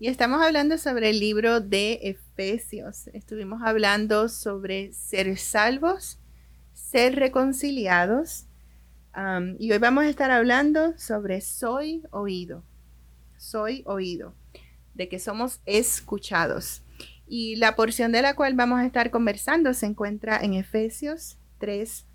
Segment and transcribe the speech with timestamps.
[0.00, 3.08] y estamos hablando sobre el libro de Efesios.
[3.08, 6.18] Estuvimos hablando sobre ser salvos,
[6.72, 8.46] ser reconciliados
[9.58, 12.64] y hoy vamos a estar hablando sobre soy oído,
[13.36, 14.34] soy oído,
[14.94, 16.82] de que somos escuchados.
[17.26, 22.06] Y la porción de la cual vamos a estar conversando se encuentra en Efesios 3,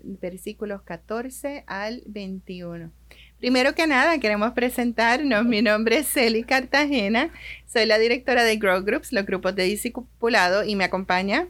[0.00, 2.92] versículos 14 al 21.
[3.38, 5.44] Primero que nada, queremos presentarnos.
[5.44, 7.30] Mi nombre es Celi Cartagena.
[7.66, 11.46] Soy la directora de Grow Groups, los grupos de discipulado, y me acompaña.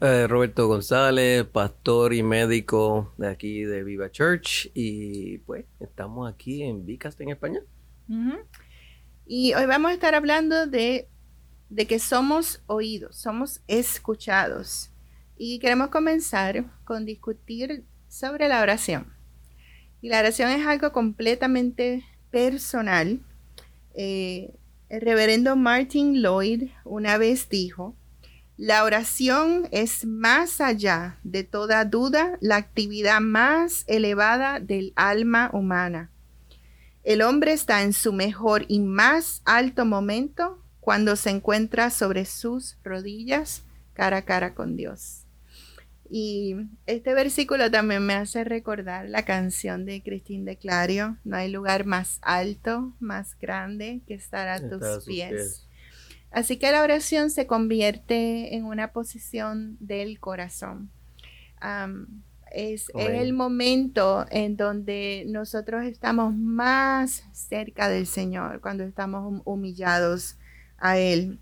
[0.00, 4.68] Eh, Roberto González, pastor y médico de aquí de Viva Church.
[4.74, 7.60] Y pues estamos aquí en Vicast en España.
[9.24, 11.08] Y hoy vamos a estar hablando de,
[11.68, 14.90] de que somos oídos, somos escuchados.
[15.36, 19.17] Y queremos comenzar con discutir sobre la oración.
[20.00, 23.20] Y la oración es algo completamente personal.
[23.94, 24.54] Eh,
[24.88, 27.94] el reverendo Martin Lloyd una vez dijo,
[28.56, 36.10] la oración es más allá de toda duda la actividad más elevada del alma humana.
[37.04, 42.76] El hombre está en su mejor y más alto momento cuando se encuentra sobre sus
[42.82, 43.62] rodillas
[43.94, 45.27] cara a cara con Dios.
[46.10, 46.56] Y
[46.86, 51.84] este versículo también me hace recordar la canción de Cristín de Clario, no hay lugar
[51.84, 55.66] más alto, más grande que estar a tus pies.
[56.30, 60.90] Así que la oración se convierte en una posición del corazón.
[62.50, 70.36] es el momento en donde nosotros estamos más cerca del Señor, cuando estamos humillados
[70.78, 71.38] a Él.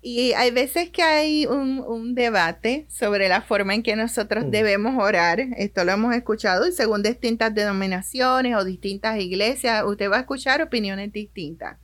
[0.00, 4.50] Y hay veces que hay un, debate sobre la forma en que nosotros mm.
[4.50, 5.40] debemos orar.
[5.56, 10.62] Esto lo hemos escuchado y según distintas denominaciones o distintas iglesias, usted va a escuchar
[10.62, 11.78] opiniones distintas.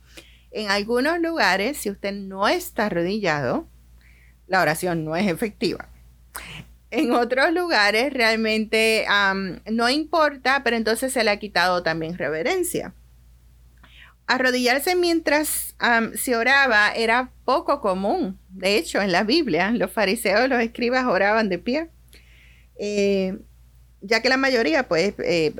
[0.51, 3.67] En algunos lugares, si usted no está arrodillado,
[4.47, 5.89] la oración no es efectiva.
[6.91, 9.05] En otros lugares realmente
[9.69, 12.93] no importa, pero entonces se le ha quitado también reverencia
[14.27, 15.75] arrodillarse mientras
[16.15, 18.39] se oraba era poco común.
[18.49, 21.89] De hecho, en la Biblia, los fariseos los escribas oraban de pie.
[22.77, 23.37] Eh,
[24.01, 25.53] ya que la mayoría, pues, eh,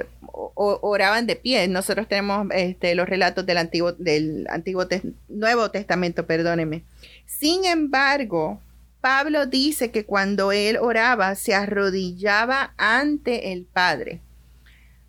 [0.55, 1.67] oraban de pie.
[1.67, 4.85] Nosotros tenemos este, los relatos del Antiguo, del Antiguo
[5.29, 6.83] Nuevo Testamento, perdóneme.
[7.25, 8.59] Sin embargo,
[9.01, 14.21] Pablo dice que cuando él oraba, se arrodillaba ante el Padre.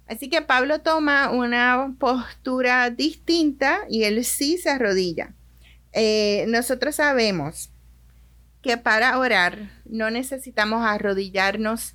[0.08, 5.34] Así que Pablo toma una postura distinta y él sí se arrodilla.
[5.92, 7.70] Eh, nosotros sabemos
[8.62, 11.94] que para orar no necesitamos arrodillarnos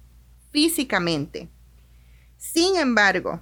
[0.51, 1.49] físicamente.
[2.37, 3.41] Sin embargo,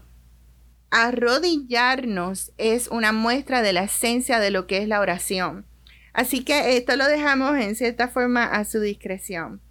[0.91, 5.65] arrodillarnos es una muestra de la esencia de lo que es la oración.
[6.13, 9.61] Así que esto lo dejamos en cierta forma a su discreción.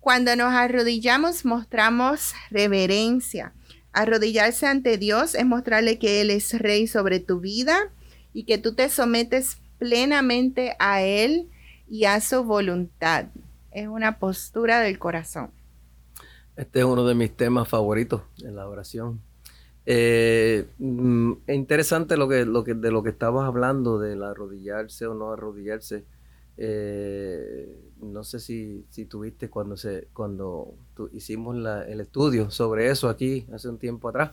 [0.00, 3.52] Cuando nos arrodillamos mostramos reverencia
[3.92, 7.90] Arrodillarse ante Dios es mostrarle que Él es rey sobre tu vida
[8.32, 11.48] y que tú te sometes plenamente a Él
[11.88, 13.26] y a su voluntad.
[13.72, 15.50] Es una postura del corazón.
[16.56, 19.20] Este es uno de mis temas favoritos en la oración.
[19.86, 25.06] Eh, mm, es interesante lo que, lo que, de lo que estabas hablando, del arrodillarse
[25.06, 26.04] o no arrodillarse.
[26.56, 30.74] Eh, no sé si, si tuviste cuando, se, cuando
[31.12, 31.56] hicimos
[31.88, 34.32] el estudio sobre eso aquí hace un tiempo atrás.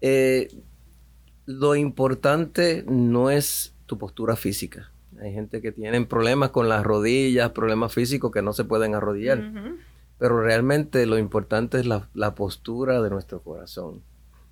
[0.00, 0.48] Eh,
[1.46, 4.92] lo importante no es tu postura física.
[5.20, 9.52] Hay gente que tiene problemas con las rodillas, problemas físicos que no se pueden arrodillar.
[10.18, 14.02] Pero realmente lo importante es la, la postura de nuestro corazón.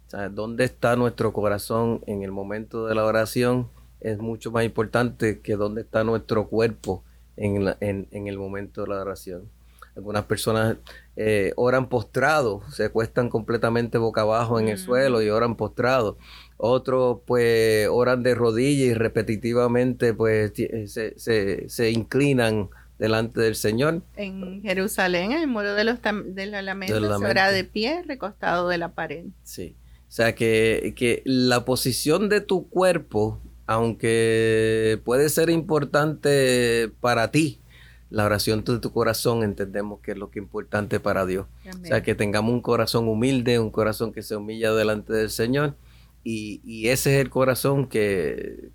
[0.07, 3.69] O sea, ¿dónde está nuestro corazón en el momento de la oración?
[4.01, 7.05] Es mucho más importante que dónde está nuestro cuerpo
[7.39, 9.51] en, el momento de la oración.
[9.97, 10.77] Algunas personas
[11.17, 16.17] eh, oran postrados, se cuestan completamente boca abajo en el suelo y oran postrados.
[16.57, 20.53] Otros pues oran de rodillas y repetitivamente pues
[20.87, 22.69] se, inclinan
[22.99, 24.03] delante del Señor.
[24.17, 28.69] En Jerusalén, en el muro de los de la lamento, se ora de pie, recostado
[28.69, 29.25] de la pared.
[29.43, 29.77] Sí.
[30.09, 37.61] O sea que, que la posición de tu cuerpo aunque puede ser importante para ti,
[38.09, 41.47] la oración de tu corazón entendemos que es lo que es importante para Dios.
[41.83, 45.77] O sea, que tengamos un corazón humilde, un corazón que se humilla delante del Señor.
[46.25, 48.71] Y, ese es el corazón que,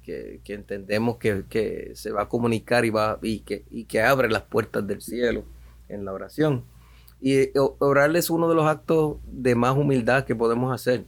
[0.45, 4.85] entendemos que, se va a comunicar y, va, y, que, y que abre las puertas
[4.85, 5.43] del cielo
[5.89, 6.65] en la oración.
[7.19, 11.05] Y eh, orar es uno de los actos de más humildad que podemos hacer.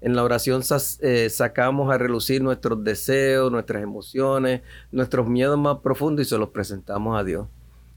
[0.00, 0.62] En la oración
[1.00, 4.62] eh, sacamos a relucir nuestros deseos, nuestras emociones,
[4.92, 7.46] nuestros miedos más profundos y se los presentamos a Dios.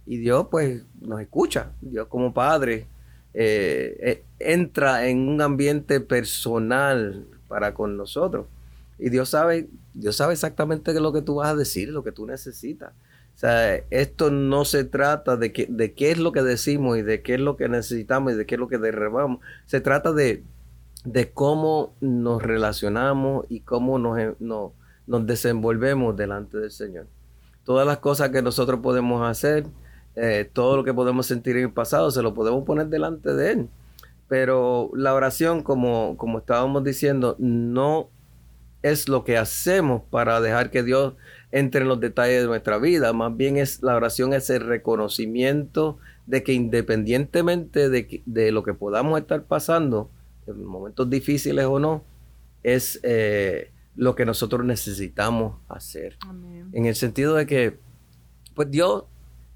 [0.05, 1.71] Y Dios pues nos escucha.
[1.81, 2.87] Dios como Padre
[3.33, 8.47] eh, entra en un ambiente personal para con nosotros.
[8.99, 12.25] Y Dios sabe, Dios sabe exactamente lo que tú vas a decir, lo que tú
[12.25, 12.91] necesitas.
[13.35, 17.21] O sea, esto no se trata de, de qué es lo que decimos y de
[17.21, 19.39] qué es lo que necesitamos y de qué es lo que derribamos.
[19.65, 20.43] Se trata de,
[21.03, 27.07] de cómo nos relacionamos y cómo nos, nos, desenvolvemos delante del Señor.
[27.65, 29.65] Todas las cosas que nosotros podemos hacer,
[30.15, 33.51] eh, todo lo que podemos sentir en el pasado, se lo podemos poner delante de
[33.51, 33.69] Él.
[34.27, 38.09] Pero la oración, como, como estábamos diciendo, no
[38.81, 41.13] es lo que hacemos para dejar que Dios
[41.51, 43.13] entre en los detalles de nuestra vida.
[43.13, 48.73] Más bien es la oración es el reconocimiento de que independientemente de, de lo que
[48.73, 50.09] podamos estar pasando,
[50.47, 52.03] en momentos difíciles o no,
[52.63, 56.17] es eh, lo que nosotros necesitamos hacer.
[56.71, 57.77] En el sentido de que,
[58.55, 59.03] pues Dios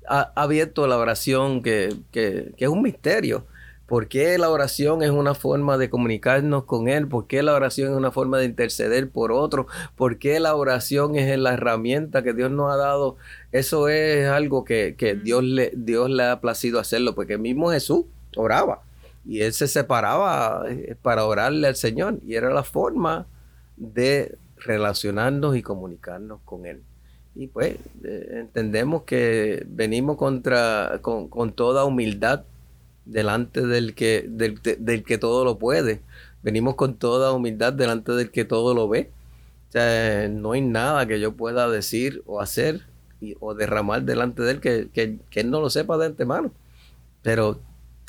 [0.08, 3.46] ha, abierto la oración que, que, que es un misterio.
[3.88, 7.08] ¿Por qué la oración es una forma de comunicarnos con Él?
[7.08, 9.66] ¿Por qué la oración es una forma de interceder por otro?
[9.96, 13.16] ¿Por qué la oración es la herramienta que Dios nos ha dado?
[13.54, 14.94] Eso es algo que,
[15.24, 18.04] Dios, le, Dios le ha placido hacerlo, porque mismo Jesús
[18.36, 18.82] oraba
[19.28, 23.28] y Él se separaba eh, para orarle al Señor y era la forma
[23.76, 26.82] de relacionarnos y comunicarnos con Él.
[27.36, 32.46] Y pues eh, entendemos que venimos contra, con, con toda humildad
[33.06, 36.02] delante del que, del, que todo lo puede.
[36.44, 39.12] Venimos con toda humildad delante del que todo lo ve.
[39.70, 42.82] O sea, no hay nada que yo pueda decir o hacer
[43.40, 46.52] o derramar delante de él que, que, él no lo sepa de antemano.
[47.22, 47.60] Pero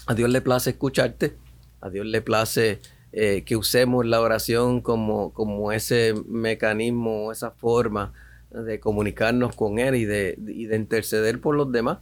[0.08, 1.34] a Dios le place escucharte,
[1.82, 2.80] a Dios le place
[3.12, 8.14] eh, que usemos la oración como, como ese mecanismo, esa forma
[8.50, 11.98] de comunicarnos con Él y de, y de interceder por los demás.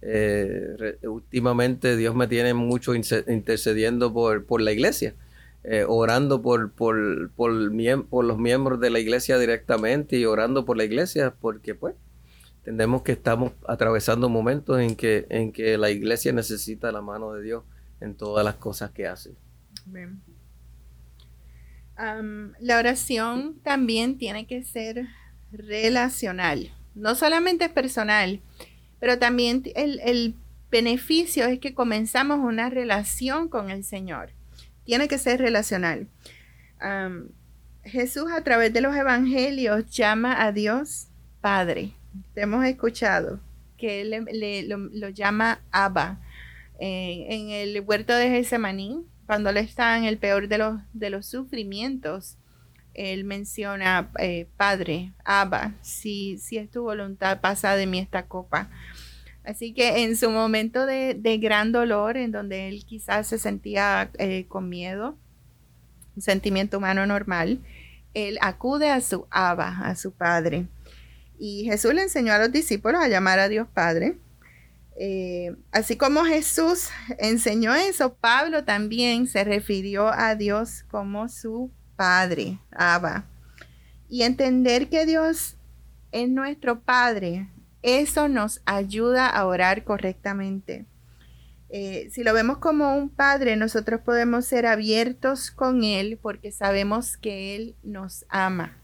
[0.00, 5.14] Eh, últimamente Dios me tiene mucho intercediendo por, por la iglesia,
[5.62, 10.84] eh, orando por, por, por, los miembros de la iglesia directamente y orando por la
[10.84, 11.94] iglesia porque pues
[12.62, 17.42] entendemos que estamos atravesando momentos en que, en que la iglesia necesita la mano de
[17.42, 17.64] Dios
[18.00, 19.34] en todas las cosas que hace.
[21.96, 25.08] la oración también tiene que ser
[25.50, 28.40] relacional, no solamente personal,
[29.00, 30.36] pero también el,
[30.70, 34.30] beneficio es que comenzamos una relación con el Señor.
[34.84, 36.08] Tiene que ser relacional.
[37.84, 41.08] Jesús a través de los evangelios llama a Dios
[41.42, 41.92] Padre.
[42.34, 43.40] Hemos escuchado
[43.76, 46.20] que Él lo, llama Abba.
[46.78, 51.26] en el huerto de Getsemaní, cuando Él está en el peor de los, de los
[51.26, 52.36] sufrimientos,
[52.94, 58.68] Él menciona, eh, Padre, Abba, si, si es tu voluntad, pasa de mí esta copa.
[59.44, 64.46] Así que en su momento de, gran dolor, en donde él quizás se sentía eh,
[64.48, 65.16] con miedo,
[66.14, 67.58] un sentimiento humano normal,
[68.14, 70.66] él acude a su Abba, a su Padre.
[71.42, 74.18] Y Jesús le enseñó a los discípulos a llamar a Dios Padre.
[74.96, 82.58] Eh, así como Jesús enseñó eso, Pablo también se refirió a Dios como su Padre,
[82.70, 83.24] Abba.
[84.08, 85.56] Y entender que Dios
[86.12, 87.48] es nuestro Padre
[87.82, 90.86] eso nos ayuda a orar correctamente.
[91.68, 97.16] Eh, si lo vemos como un padre, nosotros podemos ser abiertos con Él porque sabemos
[97.16, 98.78] que Él nos ama.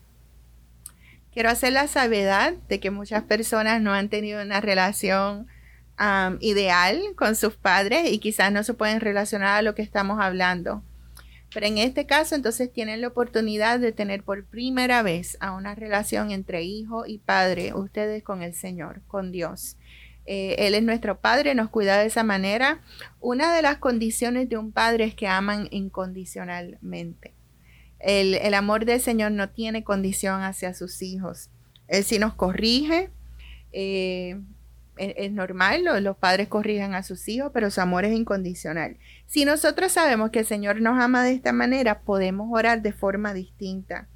[1.39, 5.47] Quiero hacer la salvedad de que muchas personas no han tenido una relación
[6.41, 10.83] ideal con sus padres y quizás no se pueden relacionar a lo que estamos hablando.
[11.55, 15.77] Pero en este caso, entonces tienen la oportunidad de tener por primera vez a una
[15.77, 19.77] relación entre hijo y padre, ustedes con el Señor, con Dios.
[20.27, 22.83] Eh, él es nuestro Padre, nos cuida de esa manera.
[23.21, 27.38] Una de las condiciones de un padre es que aman incondicionalmente.
[28.01, 31.51] El, el amor del Señor no tiene condición hacia sus hijos.
[31.89, 33.11] Él sí nos corrige,
[33.73, 34.41] eh,
[34.99, 38.97] es, normal, los, padres corrijan a sus hijos, pero su amor es incondicional.
[39.27, 43.33] Si nosotros sabemos que el Señor nos ama de esta manera, podemos orar de forma
[43.33, 44.09] distinta.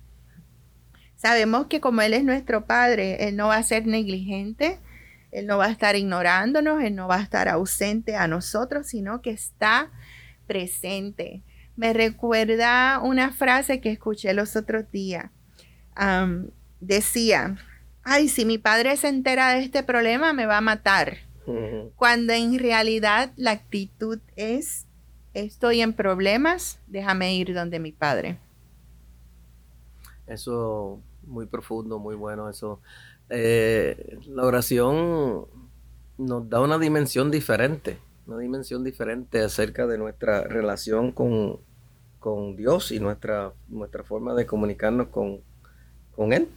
[1.17, 4.81] Sabemos que como Él es nuestro Padre, Él no va a ser negligente,
[5.31, 9.23] Él no va a estar ignorándonos, Él no va a estar ausente a nosotros, sino
[9.23, 9.91] que está
[10.49, 11.43] presente.
[11.77, 15.31] Me recuerda una frase que escuché los otros días.
[16.81, 17.57] decía,
[18.03, 21.19] ay, si mi padre se entera de este problema, me va a matar.
[21.97, 24.87] Cuando en realidad la actitud es,
[25.35, 28.39] estoy en problemas, déjame ir donde mi padre.
[30.27, 32.49] Eso muy profundo, muy bueno.
[32.49, 32.81] Eso,
[33.29, 35.47] eh, la oración
[36.19, 41.61] nos da una dimensión diferente, una dimensión diferente acerca de nuestra relación con,
[42.19, 45.41] con Dios y nuestra, nuestra forma de comunicarnos con,
[46.15, 46.49] con Él.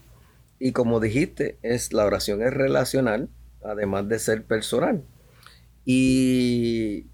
[0.60, 3.30] Y como dijiste, es la oración es relacional,
[3.64, 5.04] además de ser personal.
[5.86, 7.08] Y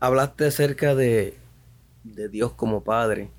[0.00, 1.34] hablaste acerca de,
[2.02, 3.30] Dios como Padre.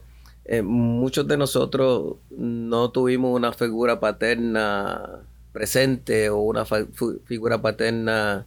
[0.46, 8.46] Eh, muchos de nosotros no tuvimos una figura paterna presente o una figura paterna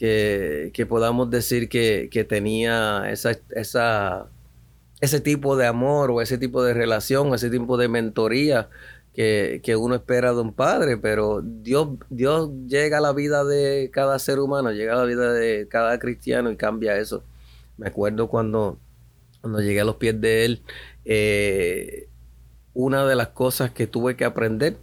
[0.00, 4.28] que, podamos decir que, tenía esa,
[5.00, 8.70] ese tipo de amor o ese tipo de relación, ese tipo de mentoría
[9.12, 14.18] que, uno espera de un padre, pero Dios, Dios llega a la vida de cada
[14.18, 17.22] ser humano, llega a la vida de cada cristiano y cambia eso.
[17.76, 18.78] Me acuerdo cuando,
[19.42, 20.62] cuando llegué a los pies de Él,
[21.04, 22.08] eh,
[22.72, 24.78] una de las cosas que tuve que aprender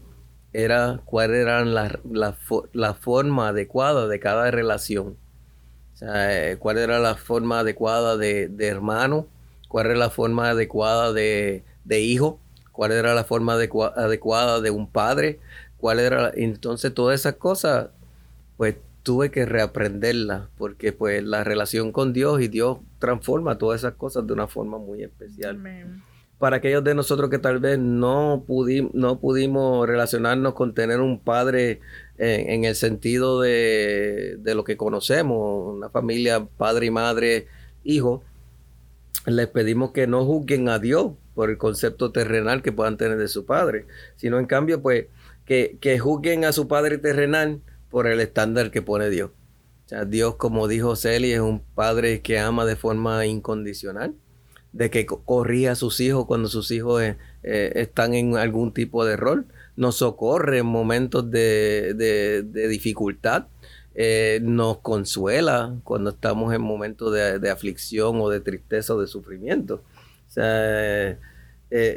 [0.54, 2.00] era cuál era la,
[2.74, 5.18] la, forma adecuada de cada relación.
[5.94, 9.28] O sea, eh, cuál era la forma adecuada de, hermano,
[9.68, 12.40] cuál era la forma adecuada de, de hijo,
[12.72, 15.40] cuál era la forma adecuada de un padre,
[15.78, 17.90] cuál era, entonces todas esas cosas,
[18.58, 23.94] pues tuve que reaprenderlas, porque pues la relación con Dios y Dios transforma todas esas
[23.94, 25.58] cosas de una forma muy especial.
[26.40, 28.46] Para aquellos de nosotros que tal vez no,
[28.94, 31.80] no pudimos relacionarnos con tener un padre
[32.18, 37.48] en, el sentido de, de, lo que conocemos, una familia, padre y madre,
[37.84, 38.24] hijo,
[39.26, 43.28] les pedimos que no juzguen a Dios por el concepto terrenal que puedan tener de
[43.28, 45.06] su padre, sino en cambio, pues,
[45.46, 49.32] que, que juzguen a su padre terrenal por el estándar que pone Dios.
[49.86, 54.16] O sea, Dios, como dijo Celi, es un padre que ama de forma incondicional,
[54.78, 59.06] de que corría a sus hijos cuando sus hijos eh, eh, están en algún tipo
[59.06, 63.48] de rol, nos socorre en momentos de, de, dificultad,
[63.96, 69.08] eh, nos consuela cuando estamos en momentos de, de, aflicción o de tristeza o de
[69.08, 69.82] sufrimiento.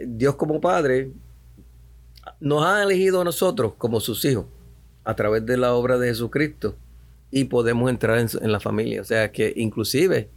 [0.07, 1.11] Dios como Padre
[2.41, 4.47] nos ha elegido a nosotros como sus hijos
[5.05, 6.77] a través de la obra de Jesucristo
[7.31, 9.03] y podemos entrar en, la familia.
[9.03, 10.31] O sea que inclusive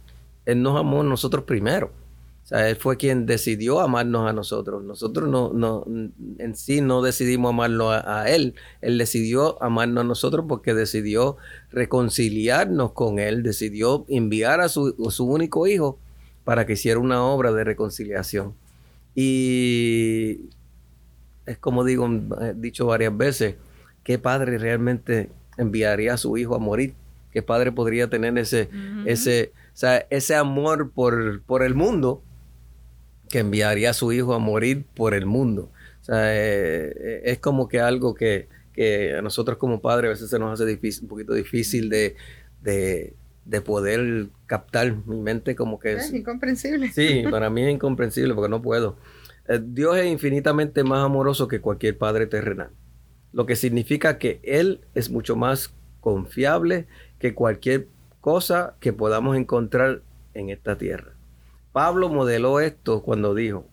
[0.44, 2.03] Él nos amó a nosotros primero.
[2.44, 4.84] O sea, Él fue quien decidió amarnos a nosotros.
[4.84, 8.54] Nosotros no, no en sí no decidimos amarlo a, Él.
[8.82, 11.38] Él decidió amarnos a nosotros porque decidió
[11.72, 15.98] reconciliarnos con Él, decidió enviar a su, a su único hijo
[16.44, 18.52] para que hiciera una obra de reconciliación.
[19.14, 20.40] Y
[21.46, 22.06] es como digo,
[22.42, 23.54] he dicho varias veces,
[24.02, 26.92] ¿qué padre realmente enviaría a su hijo a morir?
[27.32, 28.68] ¿Qué padre podría tener ese,
[29.06, 29.52] ese,
[30.10, 32.22] ese amor por, por el mundo
[33.28, 35.70] que enviaría a su hijo a morir por el mundo?
[36.02, 38.48] O sea, eh, eh, es como que algo que,
[39.16, 42.16] a nosotros como padres a veces se nos hace difícil, un poquito difícil de,
[43.44, 46.12] de poder captar mi mente como que es...
[46.12, 46.90] incomprensible.
[46.92, 48.96] Sí, para mí es incomprensible porque no puedo.
[49.48, 52.70] Eh, Dios es infinitamente más amoroso que cualquier padre terrenal,
[53.32, 56.86] lo que significa que Él es mucho más confiable
[57.18, 57.88] que cualquier
[58.20, 60.02] cosa que podamos encontrar
[60.32, 61.13] en esta tierra.
[61.74, 63.66] Pablo modeló esto cuando dijo,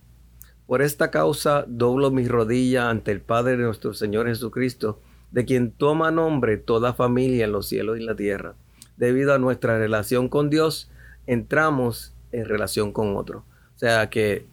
[0.67, 4.99] por esta causa doblo mis rodillas ante el Padre de nuestro Señor Jesucristo,
[5.31, 8.55] de quien toma nombre toda familia en los cielos y en la tierra
[9.01, 10.87] debido a nuestra relación con Dios,
[11.25, 13.39] entramos en relación con otro.
[13.75, 14.45] O sea que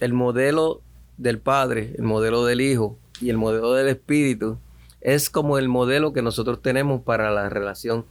[0.00, 0.80] el modelo
[1.18, 4.58] del Padre, el modelo del Hijo y el modelo del Espíritu
[5.00, 8.04] es como el modelo que nosotros tenemos para la relación.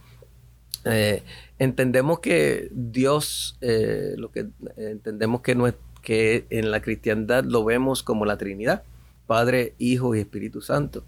[0.84, 1.22] Eh,
[1.58, 4.46] entendemos que Dios, eh, lo que
[4.76, 8.82] entendemos que, no es, que en la cristiandad lo vemos como la Trinidad,
[9.26, 11.04] Padre, Hijo y Espíritu Santo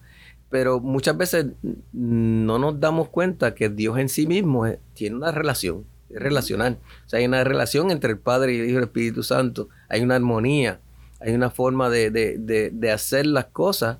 [0.54, 1.46] pero muchas veces
[1.92, 6.78] no nos damos cuenta que Dios en sí mismo tiene una relación, es relacional.
[7.04, 9.68] O sea, hay una relación entre el Padre y el Hijo y el Espíritu Santo,
[9.88, 10.78] hay una armonía,
[11.18, 13.98] hay una forma de, hacer las cosas eh,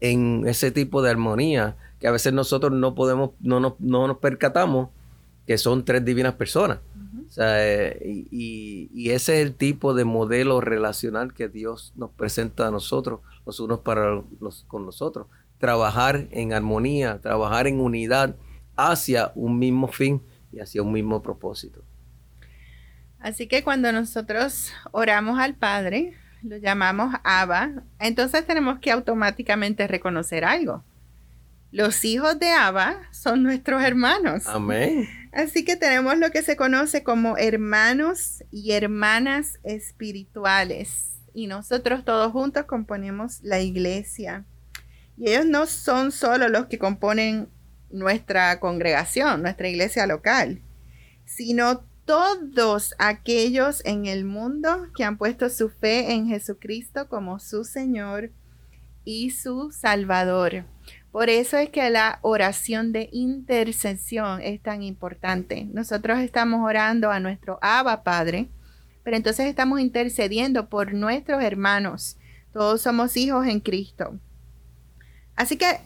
[0.00, 4.18] en ese tipo de armonía que a veces nosotros no podemos, no nos, no nos
[4.18, 4.88] percatamos
[5.46, 6.78] que son tres divinas personas.
[6.78, 12.70] O Eh, y, ese es el tipo de modelo relacional que Dios nos presenta a
[12.70, 15.26] nosotros, los unos para los con nosotros.
[15.58, 18.36] Trabajar en armonía, trabajar en unidad
[18.76, 20.22] hacia un mismo fin
[20.52, 21.82] y hacia un mismo propósito.
[23.18, 30.44] Así que cuando nosotros oramos al Padre, lo llamamos Abba, entonces tenemos que automáticamente reconocer
[30.44, 30.84] algo.
[31.72, 34.46] Los hijos de Abba son nuestros hermanos.
[34.46, 35.08] Amén.
[35.32, 41.18] Así que tenemos lo que se conoce como hermanos y hermanas espirituales.
[41.32, 44.44] Y nosotros todos juntos componemos la iglesia.
[45.16, 47.48] Y ellos no son solo los que componen
[47.90, 50.60] nuestra congregación, nuestra iglesia local,
[51.24, 57.62] sino todos aquellos en el mundo que han puesto su fe en Jesucristo como su
[57.62, 58.32] Señor
[59.04, 60.64] y su Salvador.
[61.12, 65.68] Por eso es que la oración de intercesión es tan importante.
[65.72, 68.48] Nosotros estamos orando a nuestro Abba Padre,
[69.04, 72.16] pero entonces estamos intercediendo por nuestros hermanos.
[72.52, 74.18] Todos somos hijos en Cristo.
[75.36, 75.78] Así que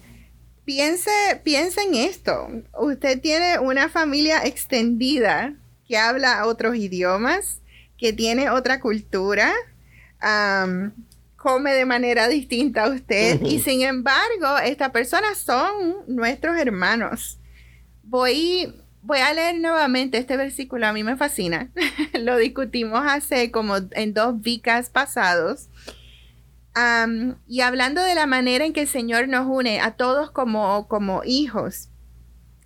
[0.65, 1.11] piense,
[1.45, 2.49] piense en esto.
[2.81, 7.61] Usted tiene una familia extendida que habla otros idiomas,
[7.97, 9.53] que tiene otra cultura
[11.37, 17.39] come de manera distinta a usted y sin embargo, estas personas son nuestros hermanos.
[18.03, 21.71] Voy, voy a leer nuevamente este versículo, a mí me fascina.
[22.19, 25.69] Lo discutimos hace como en dos vicas pasados.
[27.47, 31.23] y hablando de la manera en que el Señor nos une a todos como, como
[31.25, 31.91] hijos.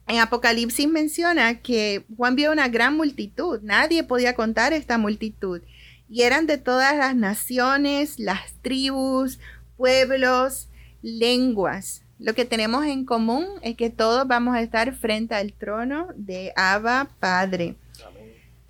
[0.08, 5.60] En Apocalipsis menciona que Juan vio una gran multitud, nadie podía contar esta multitud
[6.08, 9.38] y eran de todas las naciones, las tribus,
[9.76, 10.68] pueblos,
[11.02, 12.02] lenguas.
[12.18, 16.54] Lo que tenemos en común es que todos vamos a estar frente al trono de
[16.56, 17.76] Abba Padre.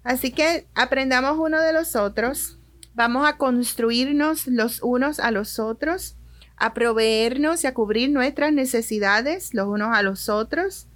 [0.03, 2.59] Así que aprendamos uno de los otros,
[2.95, 6.17] vamos a construirnos los unos a los otros,
[6.57, 10.88] a proveernos y a cubrir nuestras necesidades los unos a los otros.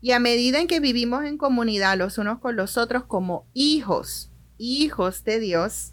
[0.00, 4.30] Y a medida en que vivimos en comunidad los unos con los otros como hijos,
[4.56, 5.92] hijos de Dios,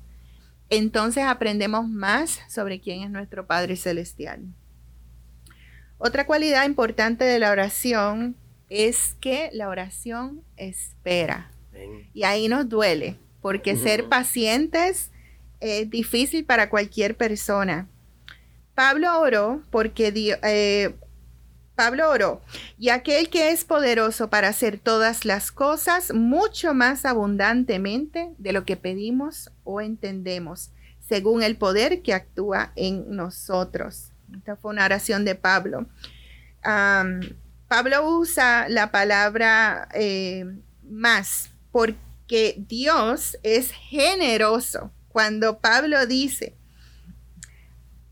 [0.70, 4.42] entonces aprendemos más sobre quién es nuestro Padre Celestial.
[5.98, 8.36] Otra cualidad importante de la oración
[8.70, 11.52] es que la oración espera.
[12.14, 15.12] Y ahí nos duele, porque ser pacientes
[15.60, 17.88] es difícil para cualquier persona.
[18.74, 20.96] Pablo oró porque Dios, eh,
[21.76, 22.42] Pablo oró,
[22.80, 28.64] y aquel que es poderoso para hacer todas las cosas mucho más abundantemente de lo
[28.66, 30.72] que pedimos o entendemos,
[31.08, 34.12] según el poder que actúa en nosotros.
[34.36, 35.86] Esta fue una oración de Pablo.
[37.68, 40.46] Pablo usa la palabra eh,
[40.84, 44.92] más porque Dios es generoso.
[45.10, 46.56] Cuando Pablo dice,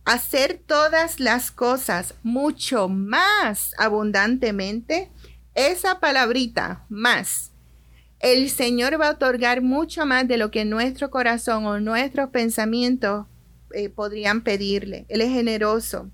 [0.05, 5.09] hacer todas las cosas mucho más abundantemente,
[5.55, 7.53] esa palabrita más,
[8.23, 13.27] el Señor va a otorgar mucho más de lo que nuestro corazón o nuestros pensamientos
[13.73, 15.05] eh, podrían pedirle.
[15.09, 16.09] Él es generoso.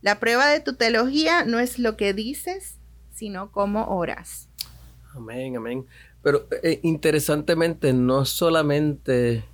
[0.00, 2.78] La prueba de tu teología no es lo que dices,
[3.12, 4.48] sino cómo oras.
[5.14, 5.86] Amén, amén.
[6.22, 9.44] Pero eh, interesantemente, no solamente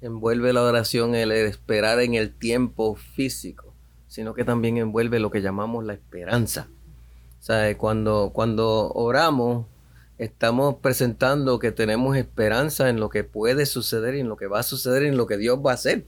[0.00, 3.74] envuelve la oración el esperar en el tiempo físico,
[4.08, 6.68] sino que también envuelve lo que llamamos la esperanza.
[7.40, 9.66] O sea, cuando, cuando oramos,
[10.18, 14.60] estamos presentando que tenemos esperanza en lo que puede suceder y en lo que va
[14.60, 16.04] a suceder y en lo que Dios va a hacer.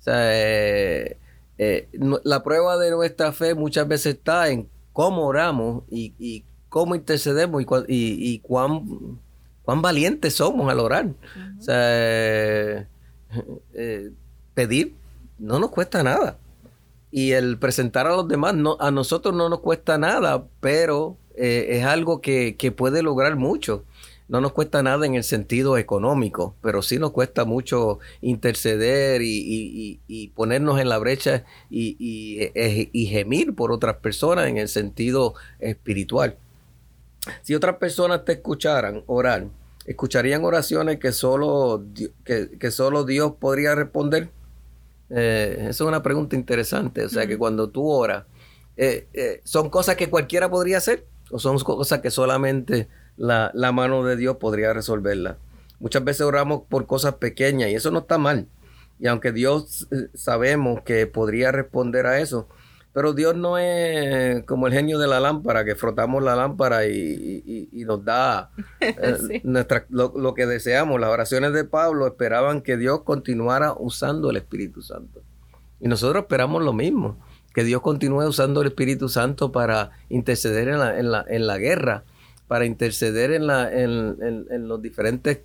[0.00, 1.18] O sea, eh,
[1.58, 1.88] eh,
[2.24, 7.66] la prueba de nuestra fe muchas veces está en cómo oramos y, cómo intercedemos y,
[7.88, 9.20] y, cuán,
[9.62, 11.06] cuán valientes somos al orar.
[11.58, 12.88] O sea,
[14.54, 14.94] pedir
[15.38, 16.38] no nos cuesta nada.
[17.10, 21.66] Y el presentar a los demás, no, a nosotros no nos cuesta nada, pero eh,
[21.70, 23.84] es algo que, puede lograr mucho.
[24.26, 30.30] No nos cuesta nada en el sentido económico, pero sí nos cuesta mucho interceder y,
[30.34, 36.36] ponernos en la brecha eh, y, gemir por otras personas en el sentido espiritual.
[37.42, 39.46] Si otras personas te escucharan orar,
[39.84, 41.84] ¿escucharían oraciones que solo,
[42.24, 44.30] que, solo Dios podría responder?
[45.10, 47.04] Eh, esa es una pregunta interesante.
[47.04, 48.24] O sea, que cuando tú oras,
[48.76, 51.06] eh, eh, ¿son cosas que cualquiera podría hacer?
[51.30, 55.38] ¿O son cosas que solamente la, la mano de Dios podría resolverla?
[55.80, 58.46] Muchas veces oramos por cosas pequeñas y eso no está mal.
[58.98, 62.48] Y aunque Dios sabemos que podría responder a eso,
[62.94, 67.68] Pero Dios no es como el genio de la lámpara, que frotamos la lámpara y,
[67.84, 71.00] nos da eh, nuestra, lo, que deseamos.
[71.00, 75.22] Las oraciones de Pablo esperaban que Dios continuara usando el Espíritu Santo.
[75.80, 77.18] Y nosotros esperamos lo mismo,
[77.52, 81.58] que Dios continúe usando el Espíritu Santo para interceder en la, en la, en la
[81.58, 82.04] guerra,
[82.46, 85.40] para interceder en, la, en, los diferentes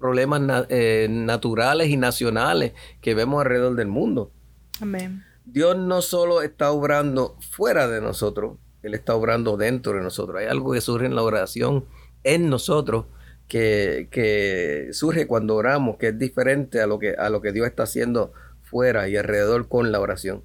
[0.00, 4.32] problemas eh, naturales y nacionales que vemos alrededor del mundo.
[4.80, 5.22] Amén.
[5.52, 10.40] Dios no solo está obrando fuera de nosotros, Él está obrando dentro de nosotros.
[10.40, 11.84] Hay algo que surge en la oración
[12.24, 13.04] en nosotros
[13.48, 17.82] que, surge cuando oramos, que es diferente a lo que, a lo que Dios está
[17.82, 20.42] haciendo fuera y alrededor con la oración.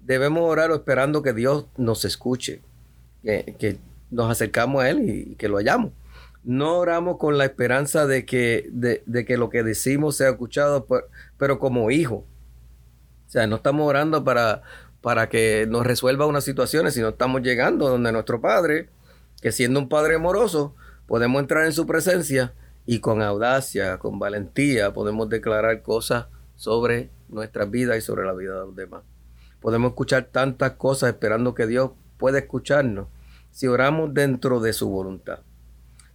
[0.00, 2.60] Debemos orar esperando que Dios nos escuche,
[3.22, 3.78] que,
[4.10, 5.92] nos acercamos a Él y, que lo hallamos.
[6.42, 10.86] No oramos con la esperanza de que, de, que lo que decimos sea escuchado,
[11.36, 12.24] pero como hijo
[13.28, 14.62] o sea, no estamos orando para,
[15.02, 18.88] para que nos resuelva unas situaciones, sino estamos llegando donde nuestro Padre,
[19.42, 20.74] que siendo un Padre amoroso,
[21.06, 22.54] podemos entrar en su presencia
[22.86, 28.54] y con audacia, con valentía, podemos declarar cosas sobre nuestra vida y sobre la vida
[28.54, 29.02] de los demás.
[29.60, 33.08] Podemos escuchar tantas cosas esperando que Dios pueda escucharnos
[33.50, 35.40] si oramos dentro de su voluntad.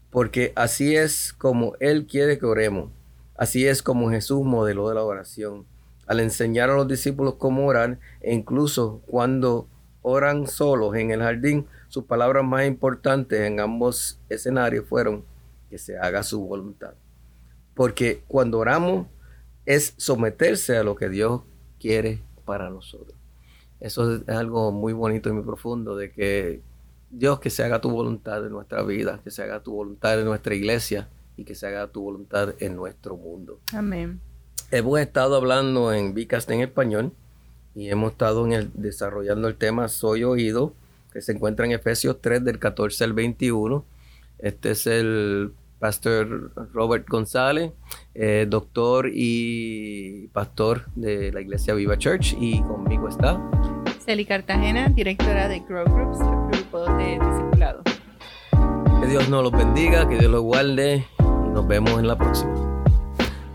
[0.09, 2.89] Porque así es como Él quiere que oremos.
[3.35, 5.67] Así es como Jesús modeló de la oración
[6.13, 9.67] al enseñar a los discípulos cómo orar, e incluso cuando
[10.03, 15.25] oran solos en el jardín, sus palabras más importantes en ambos escenarios fueron
[15.69, 16.93] que se haga su voluntad.
[17.73, 19.07] Porque cuando oramos
[19.65, 21.41] es someterse a lo que Dios
[21.79, 23.17] quiere para nosotros.
[23.79, 26.61] Eso es algo muy bonito y muy profundo de que
[27.09, 30.25] Dios que se haga tu voluntad en nuestra vida, que se haga tu voluntad en
[30.25, 33.59] nuestra iglesia y que se haga tu voluntad en nuestro mundo.
[33.73, 34.21] Amén
[34.73, 37.11] hemos estado hablando en Vicast en español
[37.75, 40.73] y hemos estado en el, desarrollando el tema Soy Oído,
[41.11, 43.85] que se encuentra en Efesios 3 del 14 al 21.
[44.39, 47.71] Este es el pastor Robert González,
[48.15, 53.39] eh, doctor y pastor de la Iglesia Viva Church y conmigo está
[54.03, 56.19] Celi Cartagena, directora de Grow Groups,
[56.51, 57.83] grupo de discipulado.
[59.01, 62.72] Que Dios nos los bendiga, que Dios los guarde y nos vemos en la próxima.